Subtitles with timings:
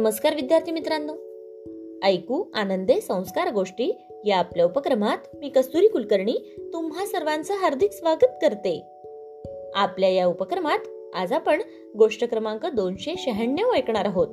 [0.00, 1.12] नमस्कार विद्यार्थी मित्रांनो.
[2.06, 6.32] ऐकू आनंदे संस्कार गोष्टी या आपल्या उपक्रमात मी कस्तुरी कुलकर्णी
[6.72, 8.82] तुम्हा सर्वांचं हार्दिक स्वागत करते.
[9.74, 10.78] आपल्या या उपक्रमात
[11.14, 11.62] आज आपण
[11.98, 14.28] गोष्ट क्रमांक दोनशे शहाण्णव ऐकणार आहोत.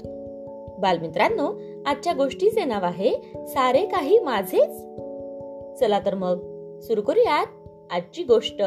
[0.79, 3.11] बालमित्रांनो आजच्या गोष्टीचे नाव आहे
[3.47, 4.79] सारे काही माझेच.
[5.79, 6.37] चला तर मग
[6.79, 7.47] सुरू करूयात
[7.91, 8.61] आजची गोष्ट.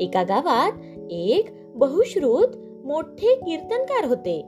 [0.00, 0.72] एका गावात
[1.10, 2.48] एक बहुश्रुत
[2.86, 4.44] मोठे कीर्तनकार होते.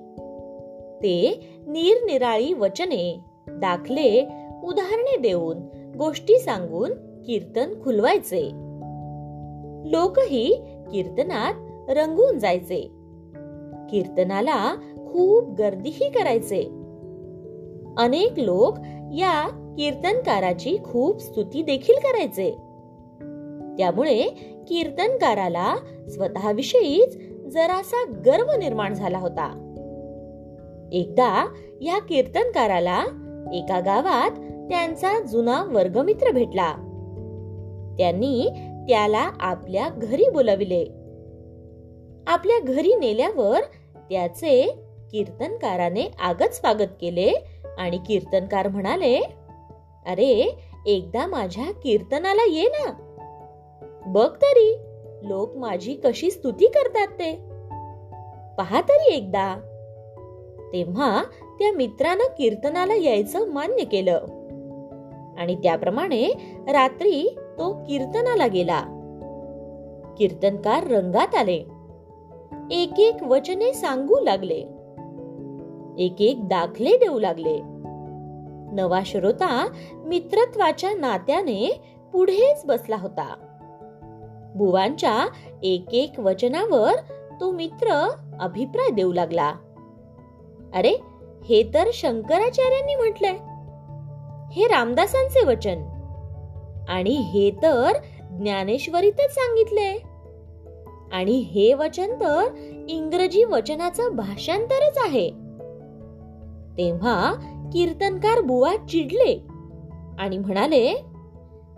[1.02, 4.26] ते निरनिराळी वचने दाखले
[4.64, 5.56] उदाहरणे देऊन
[5.98, 6.90] गोष्टी सांगून
[7.26, 8.42] कीर्तन खुलवायचे.
[9.90, 10.54] लोकही
[10.92, 11.54] कीर्तनात
[11.90, 12.80] रंगून जायचे.
[13.90, 16.62] कीर्तनाला खूप गर्दीही करायचे.
[17.98, 18.78] अनेक लोक
[19.12, 22.50] या कीर्तनकाराची खूप स्तुती देखील करायचे.
[23.78, 24.22] त्यामुळे
[24.68, 25.76] कीर्तनकाराला
[26.08, 29.69] स्वतःविषयीच जरासा गर्व निर्माण झाला होता.
[30.92, 33.04] एकदा या कीर्तनकाराला
[33.52, 34.30] एका गावात
[34.68, 36.72] त्यांचा जुना वर्गमित्र भेटला.
[37.98, 38.48] त्यांनी
[38.88, 40.84] त्याला आपल्या घरी बोलाविले.
[42.26, 43.60] आपल्या घरी नेल्यावर
[44.10, 44.62] त्याचे
[45.12, 47.32] कीर्तनकाराने आगच स्वागत केले
[47.78, 49.20] आणि कीर्तनकार म्हणाले
[50.06, 52.92] अरे एकदा माझ्या कीर्तनाला ये ना.
[54.06, 54.76] बघ तरी
[55.22, 57.32] लोक माझी कशी स्तुती करतात ते.
[58.58, 59.69] पहा तरी एकदा.
[60.72, 61.22] तेव्हा
[61.58, 64.20] त्या मित्रानं कीर्तनाला यायचं मान्य केलं.
[65.38, 66.28] आणि त्याप्रमाणे
[66.72, 68.80] रात्री तो कीर्तनाला गेला.
[70.18, 71.64] कीर्तनकार रंगात आले.
[72.70, 74.64] एक एक वचने सांगू लागले.
[75.98, 77.60] एक एक दाखले देऊ लागले.
[78.72, 79.68] नवा श्रोता
[80.06, 81.80] मित्रत्वाच्या नात्याने
[82.12, 83.34] पुढेच बसला होता.
[84.54, 85.26] बुवांच्या
[85.62, 86.92] एक एक वचनावर
[87.40, 88.08] तो मित्र
[88.40, 89.54] अभिप्राय देऊ लागला.
[90.74, 90.92] अरे
[91.44, 93.36] हे तर शंकराचार्यांनी म्हटलंय.
[94.52, 95.82] हे रामदासांचे वचन.
[96.88, 100.02] आणि हे तर ज्ञानेश्वरीतच सांगितले
[101.12, 102.44] आणि हे वचन तर
[102.88, 105.30] इंग्रजी वचनाचं भाषांतरच आहे.
[106.78, 107.34] तेव्हा
[107.72, 109.42] कीर्तनकार बुवा चिडले
[110.18, 111.04] आणि म्हणाले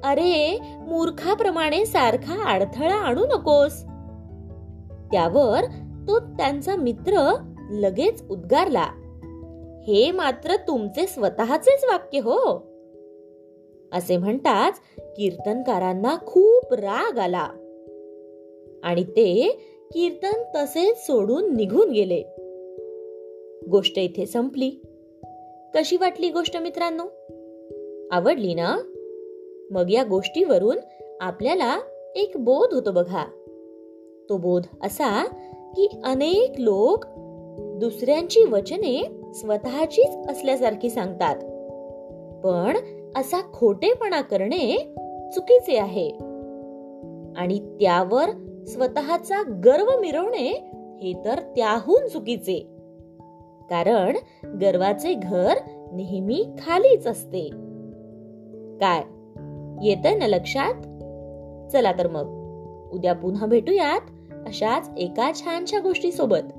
[0.04, 3.82] अरे मूर्खाप्रमाणे सारखा अडथळा आणू नकोस.
[5.12, 5.64] त्यावर
[6.08, 7.34] तो त्यांचा मित्र
[7.72, 8.86] लगेच उद्गारला
[9.86, 12.72] हे मात्र तुमचे स्वतःचेच वाक्य हो.
[13.92, 17.48] असे म्हणताच कीर्तनकारांना खूप राग आला.
[18.84, 19.58] आणि ते
[19.94, 22.22] कीर्तन तसेच सोडून निघून गेले.
[23.70, 24.70] गोष्ट इथे संपली.
[25.74, 27.04] कशी वाटली गोष्ट मित्रांनो?
[28.10, 28.76] आवडली ना?
[29.70, 30.76] मग या गोष्टीवरून
[31.20, 31.78] आपल्याला
[32.16, 33.24] एक बोध होतो बघा.
[34.28, 35.24] तो बोध असा
[35.76, 37.04] की अनेक लोक
[37.82, 41.36] दुसऱ्यांची वचने स्वतःचीच असल्यासारखी सांगतात.
[42.44, 42.76] पण
[43.16, 44.94] असा खोटेपणा करणे
[45.34, 46.08] चुकीचे आहे.
[47.36, 48.30] आणि त्यावर
[48.66, 50.48] स्वतःचा गर्व मिरवणे
[51.02, 52.58] हे तर त्याहून चुकीचे.
[53.70, 55.54] कारण गर्वाचे घर
[55.92, 57.44] नेहमी खालीच असते.
[58.80, 59.02] काय?
[59.88, 60.74] येत ना लक्षात?
[61.72, 62.42] चला तर मग.
[62.92, 64.00] उद्या पुन्हा भेटूयात
[64.46, 66.58] अशाच एका छानशा गोष्टी सोबत